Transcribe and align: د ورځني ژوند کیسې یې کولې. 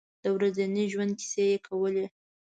د 0.21 0.23
ورځني 0.35 0.83
ژوند 0.91 1.11
کیسې 1.19 1.43
یې 1.51 1.57
کولې. 1.67 2.05